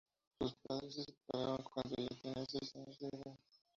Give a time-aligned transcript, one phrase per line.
[0.39, 3.37] Sus padres se separaron cuando ella tenía seis años de edad.